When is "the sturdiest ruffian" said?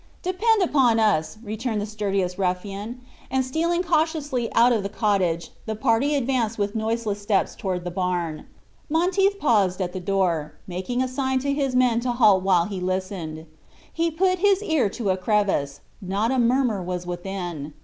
1.79-3.01